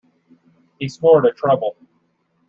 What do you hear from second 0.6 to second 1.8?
He scored a treble.